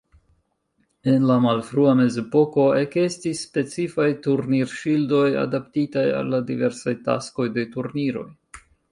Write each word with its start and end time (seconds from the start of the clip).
En 1.11 1.25
la 1.31 1.33
malfrua 1.41 1.91
mezepoko 1.97 2.63
ekestis 2.79 3.41
specifaj 3.47 4.07
turnir-ŝildoj, 4.27 5.27
adaptitaj 5.41 6.05
al 6.21 6.33
la 6.35 6.39
diversaj 6.47 6.95
taskoj 7.11 7.47
de 7.59 7.67
turniroj. 7.77 8.25